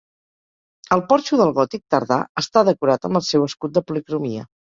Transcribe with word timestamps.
El 0.95 1.03
porxo 1.11 1.39
del 1.41 1.53
gòtic 1.57 1.83
tardà 1.97 2.17
està 2.43 2.65
decorat 2.71 3.07
amb 3.11 3.21
el 3.21 3.27
seu 3.29 3.45
escut 3.51 3.77
de 3.79 3.87
policromia. 3.93 4.49